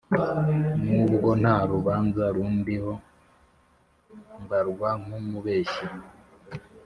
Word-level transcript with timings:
nubwo 0.85 1.29
nta 1.41 1.55
rubanza 1.71 2.23
rundiho 2.35 2.93
mbarwa 4.43 4.89
nk’ 5.01 5.11
umubeshyi, 5.19 5.85